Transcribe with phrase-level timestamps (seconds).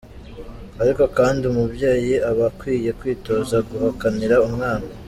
[0.81, 4.85] Ariko kandi umubyeyi aba akwiye kwitoza guhakanira umwana.